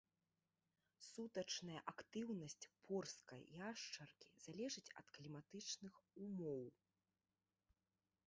Сутачная 1.09 1.81
актыўнасць 1.91 2.69
порсткай 2.87 3.43
яшчаркі 3.71 4.27
залежыць 4.45 4.85
ад 5.01 5.07
кліматычных 5.17 5.93
умоў. 6.23 6.63